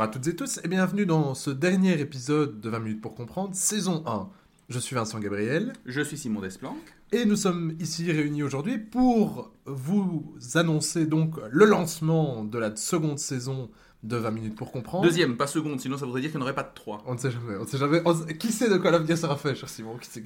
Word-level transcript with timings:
Bonjour 0.00 0.12
à 0.12 0.14
toutes 0.14 0.28
et 0.28 0.34
tous 0.34 0.60
et 0.64 0.68
bienvenue 0.68 1.04
dans 1.04 1.34
ce 1.34 1.50
dernier 1.50 2.00
épisode 2.00 2.58
de 2.58 2.70
20 2.70 2.78
minutes 2.78 3.00
pour 3.02 3.14
comprendre, 3.14 3.54
saison 3.54 4.02
1. 4.06 4.30
Je 4.70 4.78
suis 4.78 4.96
Vincent 4.96 5.20
Gabriel. 5.20 5.74
Je 5.84 6.00
suis 6.00 6.16
Simon 6.16 6.40
Desplanques. 6.40 6.94
Et 7.12 7.26
nous 7.26 7.36
sommes 7.36 7.76
ici 7.80 8.10
réunis 8.10 8.42
aujourd'hui 8.42 8.78
pour 8.78 9.52
vous 9.66 10.38
annoncer 10.54 11.04
donc 11.04 11.34
le 11.50 11.66
lancement 11.66 12.44
de 12.44 12.58
la 12.58 12.74
seconde 12.76 13.18
saison 13.18 13.68
de 14.02 14.16
20 14.16 14.30
minutes 14.30 14.56
pour 14.56 14.72
comprendre. 14.72 15.04
Deuxième, 15.04 15.36
pas 15.36 15.46
seconde, 15.46 15.80
sinon 15.80 15.98
ça 15.98 16.06
voudrait 16.06 16.22
dire 16.22 16.30
qu'il 16.30 16.38
n'y 16.38 16.42
en 16.42 16.46
aurait 16.46 16.54
pas 16.54 16.62
de 16.62 16.74
trois. 16.74 17.02
On 17.06 17.14
ne 17.14 17.18
sait 17.18 17.30
jamais, 17.30 17.56
on 17.56 17.64
ne 17.64 17.66
sait 17.66 17.78
jamais. 17.78 18.02
Qui 18.38 18.52
sait 18.52 18.70
de 18.70 18.78
quoi 18.78 18.90
l'avenir 18.90 19.18
sera 19.18 19.36
fait, 19.36 19.54
cher 19.54 19.68
Simon 19.68 19.96
Qui 19.98 20.08
sait 20.08 20.22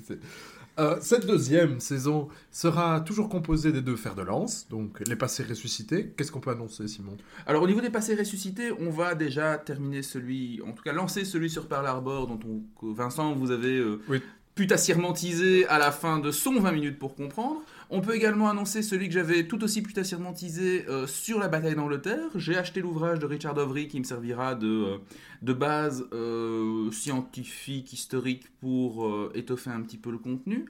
euh, 0.80 0.96
cette 1.01 1.24
deuxième 1.24 1.79
saison 1.79 2.29
sera 2.51 3.01
toujours 3.01 3.29
composée 3.29 3.70
des 3.70 3.80
deux 3.80 3.95
fers 3.95 4.16
de 4.16 4.23
lance, 4.23 4.66
donc 4.68 5.01
les 5.06 5.15
passés 5.15 5.45
ressuscités. 5.45 6.12
Qu'est-ce 6.16 6.32
qu'on 6.32 6.41
peut 6.41 6.51
annoncer, 6.51 6.88
Simon? 6.88 7.16
Alors, 7.46 7.62
au 7.62 7.68
niveau 7.68 7.80
des 7.80 7.91
passés 7.91 8.16
ressuscités, 8.16 8.73
on 8.73 8.91
va 8.91 9.15
déjà 9.15 9.56
terminer 9.56 10.02
celui, 10.02 10.60
en 10.66 10.73
tout 10.73 10.82
cas 10.82 10.93
lancer 10.93 11.24
celui 11.24 11.48
sur 11.48 11.68
Pearl 11.68 11.87
Harbor, 11.87 12.27
dont 12.27 12.41
on, 12.45 12.93
Vincent, 12.93 13.34
vous 13.34 13.52
avez 13.52 13.79
euh, 13.79 14.01
oui 14.09 14.20
putassièrement 14.54 15.12
teasé 15.12 15.66
à 15.66 15.79
la 15.79 15.91
fin 15.91 16.18
de 16.18 16.30
son 16.30 16.60
20 16.60 16.73
minutes 16.73 16.98
pour 16.98 17.15
comprendre. 17.15 17.62
On 17.91 18.01
peut 18.01 18.15
également 18.15 18.48
annoncer 18.48 18.83
celui 18.83 19.09
que 19.09 19.15
j'avais 19.15 19.47
tout 19.47 19.62
aussi 19.62 19.83
putassièrement 19.83 20.33
teasé 20.33 20.87
euh, 20.88 21.06
sur 21.06 21.38
la 21.38 21.48
bataille 21.48 21.74
d'Angleterre. 21.74 22.29
J'ai 22.34 22.57
acheté 22.57 22.80
l'ouvrage 22.80 23.19
de 23.19 23.27
Richard 23.27 23.57
Overy 23.57 23.88
qui 23.88 23.98
me 23.98 24.05
servira 24.05 24.55
de, 24.55 24.98
euh, 25.47 25.55
base 25.55 26.07
euh, 26.12 26.91
scientifique, 26.91 27.93
historique 27.93 28.48
pour 28.60 29.30
étoffer 29.34 29.70
un 29.70 29.83
petit 29.83 29.98
peu 29.98 30.10
le 30.10 30.19
contenu. 30.19 30.66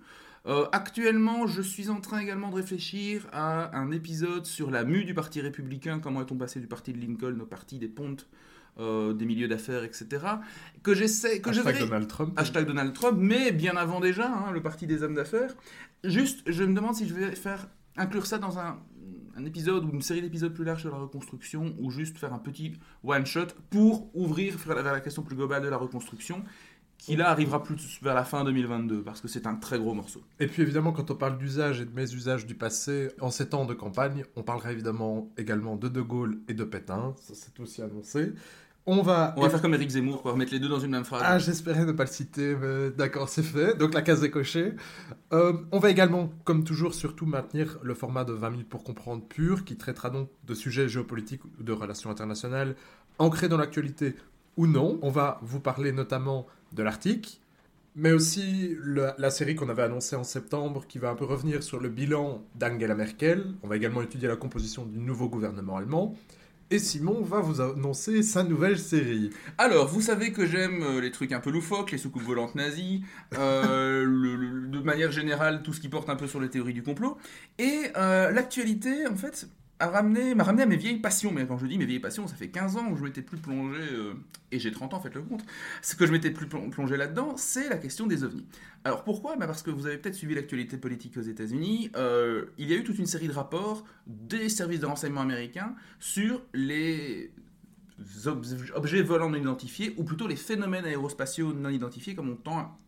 actuellement, 0.73 1.47
je 1.47 1.63
suis 1.63 1.89
en 1.89 2.01
train 2.01 2.19
également 2.19 2.51
de 2.51 2.57
réfléchir 2.57 3.27
à 3.33 3.77
un 3.79 3.91
épisode 3.93 4.45
sur 4.45 4.71
la 4.71 4.85
mue 4.85 5.05
du 5.05 5.15
Parti 5.15 5.41
républicain, 5.41 6.01
comment 6.01 6.21
est-on 6.21 6.37
passé 6.37 6.61
du 6.61 6.67
parti 6.67 6.93
de 6.93 7.01
Lincoln 7.01 7.39
au 7.41 7.47
parti 7.47 7.79
des 7.79 7.89
pontes 7.89 8.27
euh, 8.79 9.13
des 9.13 9.25
milieux 9.25 9.47
d'affaires, 9.47 9.85
etc. 9.85 10.07
Que 10.83 10.95
j'essaie, 10.95 11.41
que 11.41 11.51
hashtag 11.51 11.79
Donald 11.79 12.09
Trump. 12.09 12.39
Hashtag 12.39 12.67
Donald 12.67 12.93
Trump, 12.93 13.19
mais 13.21 13.53
bien 13.53 13.77
avant 13.77 14.01
déjà, 14.01 14.29
hein, 14.29 14.51
le 14.53 14.63
parti 14.63 14.87
des 14.87 15.03
hommes 15.03 15.15
d'affaires. 15.15 15.55
Juste, 16.03 16.43
je 16.47 16.65
me 16.65 16.75
demande 16.75 16.95
si 16.95 17.07
je 17.07 17.15
vais 17.15 17.37
faire 17.37 17.69
inclure 17.97 18.27
ça 18.27 18.39
dans 18.39 18.59
un, 18.59 18.81
épisode 19.47 19.85
ou 19.85 19.91
une 19.91 20.03
série 20.03 20.23
d'épisodes 20.23 20.55
plus 20.55 20.65
large 20.65 20.81
sur 20.81 20.91
la 20.91 20.99
reconstruction, 20.99 21.75
ou 21.79 21.91
juste 21.91 22.19
faire 22.19 22.33
un 22.33 22.39
petit 22.39 22.75
one 23.03 23.27
shot 23.27 23.49
pour 23.71 24.11
ouvrir 24.15 24.57
vers 24.57 24.83
la 24.83 25.01
question 25.01 25.23
plus 25.23 25.37
globale 25.37 25.63
de 25.63 25.69
la 25.69 25.77
reconstruction 25.77 26.45
qui 26.99 27.17
là 27.17 27.31
arrivera 27.31 27.63
plus 27.63 27.99
vers 28.03 28.15
la 28.15 28.25
fin 28.25 28.45
2022, 28.45 29.03
parce 29.03 29.21
que 29.21 29.29
c'est 29.29 29.47
un 29.47 29.55
très 29.57 29.79
gros 29.79 29.95
morceau. 29.95 30.23
Et 30.41 30.47
puis 30.47 30.63
évidemment, 30.63 30.93
quand 30.93 31.11
on 31.11 31.15
parle 31.15 31.37
d'usage 31.37 31.81
et 31.81 31.85
de 31.85 31.95
mésusage 31.95 32.47
du 32.47 32.55
passé, 32.55 33.09
en 33.21 33.31
ces 33.31 33.49
temps 33.49 33.67
de 33.67 33.75
campagne, 33.75 34.25
on 34.37 34.43
parlera 34.43 34.73
évidemment 34.73 35.31
également 35.37 35.77
de 35.77 35.89
De 35.89 36.01
Gaulle 36.01 36.39
et 36.49 36.55
de 36.55 36.65
Pétain, 36.65 37.15
ça 37.21 37.35
c'est 37.35 37.61
aussi 37.61 37.83
annoncé. 37.83 38.33
On 38.87 39.01
va, 39.01 39.33
on 39.39 39.41
va 39.41 39.49
faire 39.49 39.63
comme 39.63 39.73
Eric 39.73 39.89
Zemmour, 39.89 40.21
quoi, 40.21 40.33
remettre 40.33 40.53
les 40.53 40.59
deux 40.59 40.69
dans 40.69 40.79
une 40.79 40.91
même 40.91 41.05
phrase. 41.05 41.23
Ah, 41.25 41.39
j'espérais 41.39 41.87
ne 41.87 41.93
pas 41.93 42.05
le 42.05 42.11
citer, 42.11 42.55
mais 42.55 42.91
d'accord, 42.91 43.31
c'est 43.31 43.43
fait. 43.43 43.79
Donc 43.79 43.95
la 43.95 44.03
case 44.03 44.23
est 44.23 44.31
cochée. 44.31 44.75
Euh, 45.33 45.55
on 45.73 45.79
va 45.79 45.91
également, 45.91 46.31
comme 46.45 46.65
toujours, 46.65 46.93
surtout 46.93 47.25
maintenir 47.25 47.79
le 47.83 47.95
format 47.95 48.25
de 48.25 48.35
20 48.35 48.51
minutes 48.51 48.69
pour 48.69 48.85
comprendre 48.85 49.23
pur, 49.27 49.65
qui 49.65 49.77
traitera 49.77 50.11
donc 50.11 50.29
de 50.47 50.55
sujets 50.55 50.87
géopolitiques 50.87 51.43
ou 51.59 51.63
de 51.63 51.73
relations 51.73 52.11
internationales, 52.11 52.77
ancrés 53.19 53.49
dans 53.49 53.57
l'actualité 53.57 54.17
ou 54.57 54.67
non. 54.67 54.99
On 55.03 55.11
va 55.11 55.39
vous 55.43 55.61
parler 55.61 55.93
notamment 55.93 56.47
de 56.73 56.83
l'Arctique, 56.83 57.41
mais 57.97 58.13
aussi 58.13 58.77
la 58.85 59.31
série 59.31 59.55
qu'on 59.55 59.69
avait 59.69 59.83
annoncée 59.83 60.17
en 60.17 60.25
septembre, 60.25 60.85
qui 60.89 60.99
va 60.99 61.11
un 61.11 61.15
peu 61.15 61.25
revenir 61.25 61.63
sur 61.63 61.81
le 61.81 61.89
bilan 61.89 62.43
d'Angela 62.57 62.95
Merkel. 62.95 63.55
On 63.63 63.69
va 63.69 63.77
également 63.77 64.03
étudier 64.03 64.29
la 64.29 64.37
composition 64.37 64.85
du 64.85 64.99
nouveau 64.99 65.29
gouvernement 65.29 65.77
allemand. 65.77 66.17
Et 66.71 66.79
Simon 66.79 67.23
va 67.23 67.41
vous 67.41 67.61
annoncer 67.61 68.23
sa 68.23 68.43
nouvelle 68.43 68.79
série. 68.79 69.31
Alors, 69.59 69.87
vous 69.87 70.01
savez 70.01 70.33
que 70.33 70.47
j'aime 70.47 70.83
euh, 70.83 71.01
les 71.01 71.11
trucs 71.11 71.33
un 71.33 71.41
peu 71.41 71.51
loufoques, 71.51 71.93
les 71.93 71.99
soucoupes 71.99 72.23
volantes 72.23 72.55
nazies, 72.55 73.05
euh, 73.39 74.05
de 74.69 74.81
manière 74.81 75.13
générale, 75.13 75.63
tout 75.63 75.75
ce 75.75 75.81
qui 75.81 75.89
porte 75.89 76.09
un 76.09 76.17
peu 76.17 76.27
sur 76.27 76.41
les 76.41 76.49
théories 76.49 76.73
du 76.73 76.83
complot. 76.83 77.19
Et 77.59 77.83
euh, 77.97 78.31
l'actualité, 78.31 79.07
en 79.07 79.15
fait, 79.15 79.47
m'a 79.87 80.45
ramené, 80.45 80.63
à 80.63 80.67
mes 80.67 80.77
vieilles 80.77 80.99
passions. 80.99 81.33
Mais 81.33 81.47
quand 81.47 81.59
je 81.59 81.67
dis 81.67 81.79
mes 81.79 81.87
vieilles 81.87 82.01
passions, 82.01 82.27
ça 82.27 82.37
fait 82.37 82.49
15 82.49 82.77
ans 82.77 82.91
où 82.91 82.97
je 82.97 83.05
m'étais 83.05 83.23
plus 83.23 83.39
plongé, 83.39 83.81
euh, 83.81 84.15
et 84.53 84.59
j'ai 84.59 84.73
30 84.73 84.95
ans, 84.95 85.01
faites 85.01 85.15
le 85.15 85.23
compte, 85.23 85.45
ce 85.83 85.95
que 85.95 86.07
je 86.07 86.13
m'étais 86.13 86.31
plus 86.31 86.47
plongé 86.47 86.97
là-dedans, 86.97 87.37
c'est 87.37 87.69
la 87.69 87.77
question 87.77 88.07
des 88.07 88.25
ovnis. 88.25 88.47
Alors 88.85 89.05
pourquoi? 89.05 89.37
Bah 89.37 89.47
Parce 89.47 89.63
que 89.63 89.71
vous 89.71 89.87
avez 89.87 89.99
peut-être 89.99 90.15
suivi 90.15 90.35
l'actualité 90.35 90.77
politique 90.77 91.17
aux 91.17 91.23
États-Unis. 91.23 91.91
Euh, 91.97 92.47
il 92.59 92.69
y 92.69 92.75
a 92.75 92.77
eu 92.77 92.85
toute 92.85 92.99
une 92.99 93.07
série 93.07 93.29
de 93.29 93.33
rapports 93.33 93.85
des 94.07 94.49
services 94.49 94.81
de 94.81 94.87
renseignement 94.87 95.23
américains 95.23 95.75
sur 95.99 96.43
les 96.53 97.31
objets 98.75 99.03
volants 99.03 99.31
non 99.31 99.39
identifiés, 99.39 99.95
ou 99.97 100.05
plutôt 100.05 100.27
les 100.27 100.37
phénomènes 100.37 100.85
aérospatiaux 100.85 101.53
non 101.53 101.71
identifiés, 101.71 102.15
comme 102.15 102.31
on 102.31 102.37
tend 102.37 102.79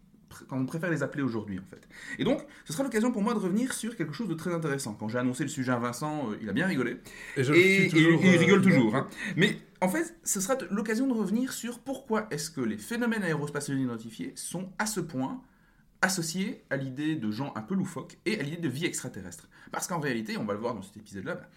quand 0.49 0.59
on 0.59 0.67
préfère 0.67 0.91
les 0.91 1.03
appeler 1.03 1.23
aujourd'hui 1.23 1.59
en 1.59 1.65
fait. 1.71 1.89
Et 2.19 2.25
donc, 2.25 2.45
ce 2.65 2.73
sera 2.73 2.85
l'occasion 2.85 3.13
pour 3.13 3.23
moi 3.23 3.35
de 3.35 3.39
revenir 3.39 3.73
sur 3.73 3.97
quelque 3.97 4.13
chose 4.13 4.29
de 4.29 4.35
très 4.35 4.53
intéressant. 4.53 4.95
Quand 4.95 5.09
j'ai 5.09 5.19
annoncé 5.19 5.43
le 5.43 5.49
sujet 5.49 5.73
à 5.73 5.79
Vincent, 5.79 6.31
euh, 6.31 6.39
il 6.41 6.49
a 6.49 6.53
bien 6.53 6.67
rigolé. 6.67 6.99
Et, 7.37 7.45
je 7.45 7.53
et, 7.55 7.89
toujours, 7.89 8.21
il 8.25 8.37
rigole 8.37 8.61
euh, 8.61 8.63
toujours. 8.63 8.97
Hein. 8.97 9.07
Mais 9.37 9.59
en 9.81 9.89
fait, 9.89 10.17
ce 10.25 10.41
sera 10.41 10.57
l'occasion 10.71 11.07
de 11.07 11.13
revenir 11.13 11.53
sur 11.53 11.81
pourquoi 11.81 12.27
est-ce 12.31 12.51
que 12.51 12.61
les 12.61 12.79
phénomènes 12.79 13.23
aérospatiaux 13.23 13.77
identifiés 13.77 14.33
sont 14.37 14.73
à 14.79 14.87
ce 14.87 15.01
point 15.01 15.43
associés 16.03 16.65
à 16.71 16.77
l'idée 16.77 17.17
de 17.17 17.31
gens 17.31 17.53
un 17.57 17.63
peu 17.63 17.75
loufoques 17.75 18.19
et 18.27 18.39
à 18.39 18.43
l'idée 18.43 18.57
de 18.57 18.69
vie 18.69 18.85
extraterrestre. 18.85 19.49
Parce 19.73 19.87
qu'en 19.87 20.01
réalité, 20.01 20.37
on 20.37 20.45
va 20.45 20.55
le 20.55 20.61
voir 20.61 20.75
dans 20.75 20.83
cet 20.83 20.97
épisode-là, 20.97 21.35
bah, 21.35 21.49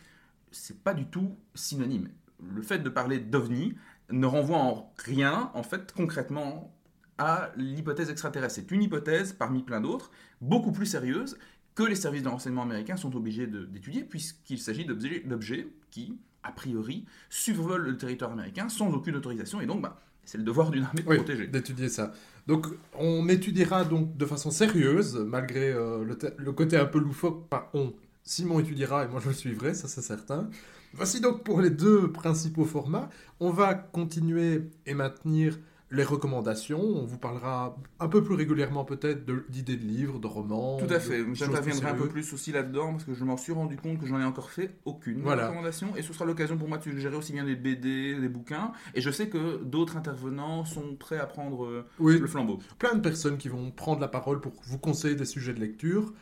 c'est 0.51 0.81
pas 0.81 0.94
du 0.94 1.06
tout 1.06 1.35
synonyme. 1.53 2.09
Le 2.53 2.62
fait 2.62 2.79
de 2.79 2.89
parler 2.89 3.19
d'ovni 3.19 3.75
ne 4.12 4.25
renvoie 4.25 4.57
en 4.57 4.94
rien, 4.97 5.51
en 5.53 5.63
fait, 5.63 5.91
concrètement, 5.91 6.73
à 7.19 7.52
l'hypothèse 7.57 8.09
extraterrestre. 8.09 8.56
C'est 8.56 8.72
une 8.72 8.81
hypothèse 8.81 9.34
parmi 9.34 9.62
plein 9.62 9.81
d'autres, 9.81 10.09
beaucoup 10.41 10.72
plus 10.72 10.88
sérieuse, 10.88 11.38
que 11.75 11.84
les 11.84 11.96
services 11.96 12.24
de 12.24 12.30
renseignement 12.30 12.63
américains 12.63 12.97
sont 12.97 13.16
obligés 13.16 13.46
d'étudier, 13.46 14.03
puisqu'il 14.03 14.57
s'agit 14.57 14.85
d'objets 14.85 15.68
qui, 15.91 16.18
a 16.44 16.52
priori, 16.52 17.06
survolent 17.30 17.84
le 17.84 17.97
territoire 17.97 18.31
américain 18.31 18.69
sans 18.69 18.91
aucune 18.91 19.16
autorisation, 19.16 19.62
et 19.62 19.66
donc 19.66 19.81
bah, 19.81 20.02
c'est 20.25 20.38
le 20.38 20.44
devoir 20.44 20.72
d'une 20.72 20.84
armée 20.84 21.02
de 21.02 21.13
protéger. 21.13 21.47
d'étudier 21.47 21.90
ça. 21.90 22.13
Donc 22.47 22.68
on 22.97 23.28
étudiera 23.30 23.84
donc 23.84 24.16
de 24.16 24.25
façon 24.25 24.51
sérieuse, 24.51 25.16
malgré 25.16 25.72
euh, 25.72 26.03
le, 26.38 26.51
côté 26.51 26.78
un 26.78 26.86
peu 26.86 27.00
loufoque, 27.00 27.47
pas 27.50 27.69
on. 27.74 27.94
Simon 28.24 28.59
étudiera 28.59 29.06
et 29.06 29.07
moi 29.07 29.19
je 29.24 29.30
le 29.30 29.34
suivrai, 29.34 29.74
ça 29.74 29.88
c'est 29.88 30.01
certain. 30.01 30.50
Voici 30.94 31.19
donc 31.19 31.44
pour 31.44 31.62
les 31.62 31.69
deux 31.69 32.12
principaux 32.12 32.66
formats. 32.66 33.09
On 33.40 33.51
va 33.51 33.74
continuer 33.74 34.69
et 34.86 34.94
maintenir 34.94 35.57
les 35.91 36.03
recommandations. 36.03 36.81
On 36.81 37.05
vous 37.05 37.17
parlera 37.17 37.75
un 38.00 38.07
peu 38.07 38.23
plus 38.23 38.35
régulièrement 38.35 38.85
peut-être 38.85 39.25
d'idées 39.50 39.75
de, 39.75 39.85
livres, 39.85 40.19
de 40.19 40.27
romans. 40.27 40.77
Tout 40.77 40.94
à 40.94 41.00
fait. 41.00 41.23
J'interviendrai 41.33 41.89
un 41.89 41.95
peu 41.95 42.07
plus 42.07 42.31
aussi 42.33 42.51
là-dedans 42.51 42.91
parce 42.91 43.05
que 43.05 43.13
je 43.13 43.23
m'en 43.23 43.38
suis 43.38 43.53
rendu 43.53 43.77
compte 43.77 44.00
que 44.00 44.05
j'en 44.05 44.19
ai 44.19 44.23
encore 44.23 44.51
fait 44.51 44.75
aucune 44.85 45.27
recommandation. 45.27 45.95
Et 45.95 46.01
ce 46.01 46.13
sera 46.13 46.25
l'occasion 46.25 46.57
pour 46.57 46.67
moi 46.67 46.77
de 46.77 46.83
suggérer 46.83 47.16
aussi 47.16 47.33
bien 47.33 47.44
des 47.44 47.55
BD, 47.55 48.19
des 48.19 48.29
bouquins. 48.29 48.72
Et 48.94 49.01
je 49.01 49.09
sais 49.09 49.29
que 49.29 49.63
d'autres 49.63 49.97
intervenants 49.97 50.66
sont 50.66 50.95
prêts 50.95 51.19
à 51.19 51.25
prendre 51.25 51.66
euh, 51.66 51.85
le 52.00 52.27
flambeau. 52.27 52.59
Plein 52.77 52.95
de 52.95 53.01
personnes 53.01 53.38
qui 53.38 53.50
vont 53.50 53.71
prendre 53.71 54.01
la 54.01 54.07
parole 54.07 54.41
pour 54.41 54.53
vous 54.63 54.77
conseiller 54.77 55.16
des 55.16 55.25
sujets 55.25 55.53
de 55.53 55.59
lecture. 55.59 56.13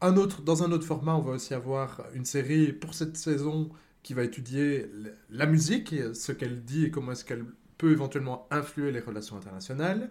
Un 0.00 0.16
autre, 0.16 0.42
dans 0.42 0.64
un 0.64 0.72
autre 0.72 0.84
format, 0.84 1.14
on 1.14 1.20
va 1.20 1.32
aussi 1.32 1.54
avoir 1.54 2.02
une 2.14 2.24
série 2.24 2.72
pour 2.72 2.94
cette 2.94 3.16
saison 3.16 3.70
qui 4.02 4.14
va 4.14 4.24
étudier 4.24 4.90
la 5.30 5.46
musique, 5.46 5.94
ce 6.12 6.32
qu'elle 6.32 6.64
dit 6.64 6.86
et 6.86 6.90
comment 6.90 7.12
est-ce 7.12 7.24
qu'elle 7.24 7.44
peut 7.82 7.90
éventuellement 7.90 8.46
influer 8.52 8.92
les 8.92 9.00
relations 9.00 9.36
internationales. 9.36 10.08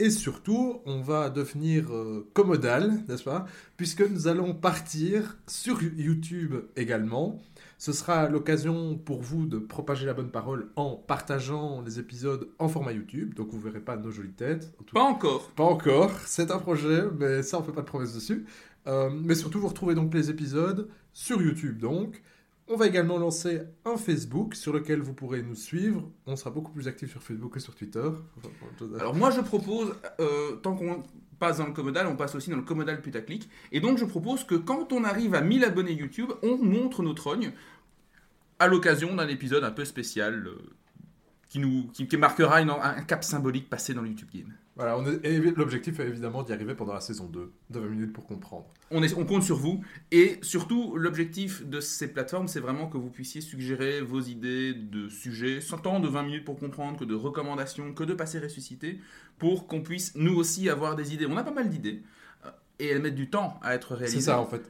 Et 0.00 0.10
surtout, 0.10 0.80
on 0.84 1.00
va 1.00 1.30
devenir 1.30 1.92
euh, 1.92 2.28
commodal, 2.34 3.04
n'est-ce 3.08 3.22
pas? 3.22 3.46
Puisque 3.76 4.00
nous 4.00 4.26
allons 4.26 4.52
partir 4.52 5.38
sur 5.46 5.80
YouTube 5.80 6.56
également. 6.74 7.40
Ce 7.78 7.92
sera 7.92 8.28
l'occasion 8.28 8.98
pour 8.98 9.22
vous 9.22 9.46
de 9.46 9.58
propager 9.58 10.06
la 10.06 10.12
bonne 10.12 10.32
parole 10.32 10.70
en 10.74 10.96
partageant 10.96 11.82
les 11.82 12.00
épisodes 12.00 12.48
en 12.58 12.66
format 12.66 12.90
YouTube. 12.90 13.34
Donc 13.34 13.50
vous 13.52 13.60
verrez 13.60 13.80
pas 13.80 13.96
nos 13.96 14.10
jolies 14.10 14.32
têtes. 14.32 14.72
Pas 14.92 15.02
encore. 15.02 15.50
Pas 15.50 15.62
encore. 15.62 16.10
C'est 16.26 16.50
un 16.50 16.58
projet, 16.58 17.04
mais 17.16 17.44
ça 17.44 17.60
on 17.60 17.62
fait 17.62 17.70
pas 17.70 17.82
de 17.82 17.86
promesses 17.86 18.14
dessus. 18.14 18.44
Euh, 18.88 19.08
mais 19.10 19.36
surtout, 19.36 19.60
vous 19.60 19.68
retrouvez 19.68 19.94
donc 19.94 20.12
les 20.14 20.30
épisodes 20.30 20.88
sur 21.12 21.40
YouTube 21.40 21.78
donc. 21.78 22.20
On 22.70 22.76
va 22.76 22.86
également 22.86 23.16
lancer 23.18 23.62
un 23.86 23.96
Facebook 23.96 24.54
sur 24.54 24.74
lequel 24.74 25.00
vous 25.00 25.14
pourrez 25.14 25.42
nous 25.42 25.54
suivre. 25.54 26.10
On 26.26 26.36
sera 26.36 26.50
beaucoup 26.50 26.70
plus 26.70 26.86
actif 26.86 27.10
sur 27.10 27.22
Facebook 27.22 27.54
que 27.54 27.60
sur 27.60 27.74
Twitter. 27.74 28.08
Alors 28.98 29.14
moi 29.14 29.30
je 29.30 29.40
propose, 29.40 29.94
euh, 30.20 30.56
tant 30.56 30.76
qu'on 30.76 31.02
passe 31.38 31.58
dans 31.58 31.66
le 31.66 31.72
commodal, 31.72 32.06
on 32.06 32.16
passe 32.16 32.34
aussi 32.34 32.50
dans 32.50 32.56
le 32.56 32.62
commodal 32.62 33.00
putaclic. 33.00 33.48
Et 33.72 33.80
donc 33.80 33.96
je 33.96 34.04
propose 34.04 34.44
que 34.44 34.54
quand 34.54 34.92
on 34.92 35.04
arrive 35.04 35.34
à 35.34 35.40
1000 35.40 35.64
abonnés 35.64 35.92
YouTube, 35.92 36.30
on 36.42 36.58
montre 36.58 37.02
nos 37.02 37.14
trognes 37.14 37.52
à 38.58 38.66
l'occasion 38.66 39.14
d'un 39.14 39.28
épisode 39.28 39.64
un 39.64 39.70
peu 39.70 39.86
spécial 39.86 40.46
euh, 40.46 40.58
qui, 41.48 42.16
marquera 42.18 42.58
un 42.58 43.02
cap 43.02 43.24
symbolique 43.24 43.70
passé 43.70 43.94
dans 43.94 44.02
le 44.02 44.08
YouTube 44.08 44.28
Game. 44.34 44.52
Voilà, 44.78 44.96
on 44.96 45.02
l'objectif 45.56 45.98
est 45.98 46.06
évidemment 46.06 46.44
d'y 46.44 46.52
arriver 46.52 46.76
pendant 46.76 46.94
la 46.94 47.00
saison 47.00 47.26
2, 47.26 47.52
de 47.70 47.80
20 47.80 47.88
minutes 47.88 48.12
pour 48.12 48.26
comprendre. 48.26 48.66
On, 48.92 49.02
est, 49.02 49.12
on 49.14 49.26
compte 49.26 49.42
sur 49.42 49.56
vous. 49.56 49.82
Et 50.12 50.38
surtout, 50.40 50.96
l'objectif 50.96 51.66
de 51.66 51.80
ces 51.80 52.06
plateformes, 52.12 52.46
c'est 52.46 52.60
vraiment 52.60 52.86
que 52.86 52.96
vous 52.96 53.10
puissiez 53.10 53.40
suggérer 53.40 54.00
vos 54.00 54.20
idées 54.20 54.74
de 54.74 55.08
sujets, 55.08 55.58
tant 55.82 55.98
de 55.98 56.06
20 56.06 56.22
minutes 56.22 56.44
pour 56.44 56.56
comprendre, 56.60 56.96
que 56.96 57.04
de 57.04 57.16
recommandations, 57.16 57.92
que 57.92 58.04
de 58.04 58.14
passer 58.14 58.38
ressuscité, 58.38 59.00
pour 59.38 59.66
qu'on 59.66 59.82
puisse 59.82 60.14
nous 60.14 60.36
aussi 60.36 60.70
avoir 60.70 60.94
des 60.94 61.12
idées. 61.12 61.26
On 61.26 61.36
a 61.36 61.42
pas 61.42 61.50
mal 61.50 61.68
d'idées. 61.68 62.04
euh, 62.46 62.50
Et 62.78 62.86
elles 62.86 63.02
mettent 63.02 63.16
du 63.16 63.30
temps 63.30 63.58
à 63.62 63.74
être 63.74 63.96
réalisées. 63.96 64.20
C'est 64.20 64.26
ça 64.26 64.40
en 64.40 64.46
fait. 64.46 64.62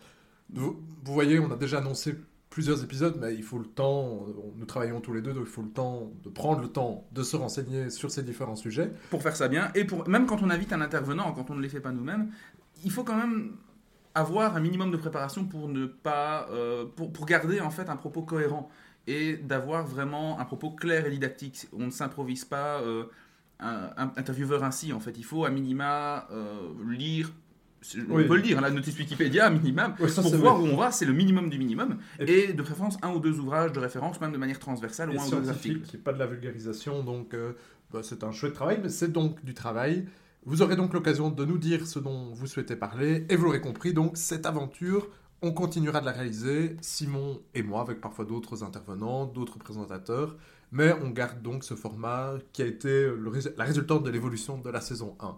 Vous, 0.50 0.82
vous 1.04 1.12
voyez, 1.12 1.38
on 1.38 1.50
a 1.52 1.56
déjà 1.56 1.80
annoncé 1.80 2.16
plusieurs 2.50 2.82
épisodes, 2.82 3.18
mais 3.20 3.34
il 3.34 3.42
faut 3.42 3.58
le 3.58 3.66
temps, 3.66 4.26
nous 4.56 4.66
travaillons 4.66 5.00
tous 5.00 5.12
les 5.12 5.20
deux, 5.20 5.32
donc 5.32 5.44
il 5.46 5.52
faut 5.52 5.62
le 5.62 5.70
temps 5.70 6.10
de 6.24 6.28
prendre 6.28 6.60
le 6.60 6.68
temps 6.68 7.06
de 7.12 7.22
se 7.22 7.36
renseigner 7.36 7.90
sur 7.90 8.10
ces 8.10 8.22
différents 8.22 8.56
sujets. 8.56 8.92
pour 9.10 9.22
faire 9.22 9.36
ça 9.36 9.48
bien. 9.48 9.70
Et 9.74 9.84
pour, 9.84 10.08
même 10.08 10.26
quand 10.26 10.42
on 10.42 10.50
invite 10.50 10.72
un 10.72 10.80
intervenant, 10.80 11.32
quand 11.32 11.50
on 11.50 11.54
ne 11.54 11.60
les 11.60 11.68
fait 11.68 11.80
pas 11.80 11.92
nous-mêmes, 11.92 12.30
il 12.84 12.90
faut 12.90 13.04
quand 13.04 13.16
même 13.16 13.56
avoir 14.14 14.56
un 14.56 14.60
minimum 14.60 14.90
de 14.90 14.96
préparation 14.96 15.44
pour 15.44 15.68
ne 15.68 15.86
pas, 15.86 16.48
euh, 16.50 16.86
pour, 16.86 17.26
garder 17.26 17.60
en 17.60 17.70
fait 17.70 17.88
un 17.88 17.96
propos 17.96 18.22
cohérent 18.22 18.70
et 19.06 19.36
d'avoir 19.36 19.86
vraiment 19.86 20.38
un 20.40 20.44
propos 20.44 20.70
clair 20.70 21.06
et 21.06 21.10
didactique. 21.10 21.68
On 21.72 21.86
ne 21.86 21.90
s'improvise 21.90 22.44
pas 22.44 22.80
euh, 22.80 23.04
un, 23.60 23.90
un 23.96 24.12
intervieweur 24.16 24.64
ainsi 24.64 24.92
en 24.92 25.00
fait. 25.00 25.16
Il 25.16 25.24
faut 25.24 25.44
à 25.44 25.50
minima 25.50 26.26
euh, 26.30 26.72
lire. 26.88 27.32
On 28.10 28.16
Oui. 28.16 28.26
peut 28.26 28.36
le 28.36 28.42
dire, 28.42 28.60
la 28.60 28.70
notice 28.70 28.98
Wikipédia, 28.98 29.48
minimum, 29.50 29.94
Ouais, 30.00 30.08
ça, 30.08 30.20
pour 30.22 30.34
voir 30.36 30.56
vrai. 30.58 30.68
où 30.68 30.72
on 30.72 30.76
va, 30.76 30.90
c'est 30.90 31.04
le 31.04 31.12
minimum 31.12 31.48
du 31.48 31.58
minimum. 31.58 31.98
Et 32.18 32.50
Et, 32.50 32.52
de 32.52 32.62
préférence, 32.62 32.98
un 33.02 33.12
ou 33.12 33.20
deux 33.20 33.38
ouvrages 33.38 33.72
de 33.72 33.78
référence, 33.78 34.20
même 34.20 34.32
de 34.32 34.38
manière 34.38 34.58
transversale, 34.58 35.10
ou 35.10 35.12
un 35.20 35.26
ou 35.26 35.30
deux 35.30 35.48
articles. 35.48 35.76
scientifique, 35.76 36.02
pas 36.04 36.12
de 36.12 36.18
la 36.18 36.26
vulgarisation, 36.26 37.04
donc 37.04 37.34
euh, 37.34 37.52
bah, 37.92 38.00
c'est 38.02 38.24
un 38.24 38.32
chouette 38.32 38.54
travail, 38.54 38.80
mais 38.82 38.88
c'est 38.88 39.12
donc 39.12 39.44
du 39.44 39.54
travail. 39.54 40.06
Vous 40.44 40.62
aurez 40.62 40.76
donc 40.76 40.92
l'occasion 40.92 41.30
de 41.30 41.44
nous 41.44 41.58
dire 41.58 41.86
ce 41.86 41.98
dont 41.98 42.32
vous 42.34 42.46
souhaitez 42.46 42.74
parler, 42.76 43.26
et 43.28 43.36
vous 43.36 43.44
l'aurez 43.44 43.60
compris, 43.60 43.92
donc 43.92 44.16
cette 44.16 44.46
aventure, 44.46 45.08
on 45.40 45.52
continuera 45.52 46.00
de 46.00 46.06
la 46.06 46.12
réaliser, 46.12 46.76
Simon 46.80 47.40
et 47.54 47.62
moi, 47.62 47.82
avec 47.82 48.00
parfois 48.00 48.24
d'autres 48.24 48.64
intervenants, 48.64 49.24
d'autres 49.26 49.58
présentateurs, 49.58 50.36
mais 50.72 50.92
on 51.04 51.10
garde 51.10 51.42
donc 51.42 51.62
ce 51.62 51.74
format 51.74 52.34
qui 52.52 52.62
a 52.62 52.66
été 52.66 53.04
le 53.06 53.30
la 53.56 53.64
résultante 53.64 54.02
de 54.02 54.10
l'évolution 54.10 54.58
de 54.58 54.68
la 54.68 54.80
saison 54.80 55.16
1. 55.20 55.36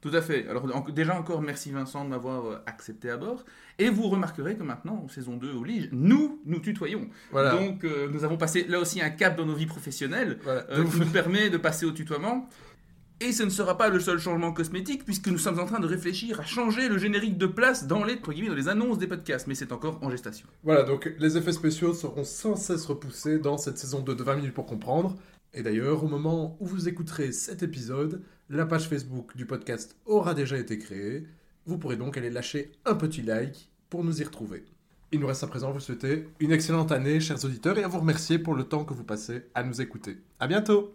Tout 0.00 0.10
à 0.12 0.22
fait. 0.22 0.46
Alors 0.48 0.64
en- 0.74 0.88
déjà 0.90 1.18
encore 1.18 1.42
merci 1.42 1.70
Vincent 1.72 2.04
de 2.04 2.10
m'avoir 2.10 2.46
euh, 2.46 2.56
accepté 2.66 3.10
à 3.10 3.16
bord. 3.16 3.44
Et 3.80 3.88
vous 3.90 4.08
remarquerez 4.08 4.56
que 4.56 4.62
maintenant, 4.62 5.02
en 5.04 5.08
saison 5.08 5.36
2 5.36 5.52
oblige, 5.54 5.88
nous 5.92 6.40
nous 6.46 6.60
tutoyons. 6.60 7.08
Voilà. 7.32 7.50
Donc 7.56 7.82
euh, 7.84 8.08
nous 8.12 8.22
avons 8.24 8.36
passé 8.36 8.64
là 8.68 8.78
aussi 8.78 9.00
un 9.02 9.10
cap 9.10 9.36
dans 9.36 9.46
nos 9.46 9.54
vies 9.54 9.66
professionnelles 9.66 10.38
Voilà. 10.44 10.64
euh, 10.70 10.84
qui 10.84 11.00
nous 11.00 11.06
permet 11.06 11.50
de 11.50 11.56
passer 11.56 11.84
au 11.86 11.90
tutoiement. 11.92 12.48
Et 13.20 13.32
ce 13.32 13.42
ne 13.42 13.50
sera 13.50 13.76
pas 13.76 13.88
le 13.88 13.98
seul 13.98 14.20
changement 14.20 14.52
cosmétique 14.52 15.04
puisque 15.04 15.26
nous 15.26 15.38
sommes 15.38 15.58
en 15.58 15.66
train 15.66 15.80
de 15.80 15.88
réfléchir 15.88 16.38
à 16.38 16.44
changer 16.44 16.88
le 16.88 16.98
générique 16.98 17.36
de 17.36 17.46
place 17.46 17.88
dans 17.88 18.04
les, 18.04 18.14
entre 18.14 18.32
guillemets, 18.32 18.50
dans 18.50 18.54
les 18.54 18.68
annonces 18.68 18.98
des 18.98 19.08
podcasts. 19.08 19.48
Mais 19.48 19.56
c'est 19.56 19.72
encore 19.72 19.98
en 20.02 20.10
gestation. 20.10 20.46
Voilà, 20.62 20.84
donc 20.84 21.12
les 21.18 21.36
effets 21.36 21.50
spéciaux 21.50 21.94
seront 21.94 22.22
sans 22.22 22.54
cesse 22.54 22.86
repoussés 22.86 23.40
dans 23.40 23.58
cette 23.58 23.76
saison 23.78 23.98
2 23.98 24.14
de 24.14 24.22
20 24.22 24.36
minutes 24.36 24.54
pour 24.54 24.66
comprendre. 24.66 25.16
Et 25.58 25.62
d'ailleurs, 25.62 26.04
au 26.04 26.06
moment 26.06 26.56
où 26.60 26.66
vous 26.66 26.88
écouterez 26.88 27.32
cet 27.32 27.64
épisode, 27.64 28.22
la 28.48 28.64
page 28.64 28.88
Facebook 28.88 29.36
du 29.36 29.44
podcast 29.44 29.96
aura 30.06 30.32
déjà 30.32 30.56
été 30.56 30.78
créée. 30.78 31.26
Vous 31.66 31.78
pourrez 31.78 31.96
donc 31.96 32.16
aller 32.16 32.30
lâcher 32.30 32.70
un 32.84 32.94
petit 32.94 33.22
like 33.22 33.68
pour 33.90 34.04
nous 34.04 34.22
y 34.22 34.24
retrouver. 34.24 34.64
Il 35.10 35.18
nous 35.18 35.26
reste 35.26 35.42
à 35.42 35.48
présent 35.48 35.70
à 35.70 35.72
vous 35.72 35.80
souhaiter 35.80 36.28
une 36.38 36.52
excellente 36.52 36.92
année, 36.92 37.18
chers 37.18 37.44
auditeurs, 37.44 37.76
et 37.76 37.82
à 37.82 37.88
vous 37.88 37.98
remercier 37.98 38.38
pour 38.38 38.54
le 38.54 38.62
temps 38.62 38.84
que 38.84 38.94
vous 38.94 39.02
passez 39.02 39.46
à 39.52 39.64
nous 39.64 39.80
écouter. 39.80 40.18
À 40.38 40.46
bientôt! 40.46 40.94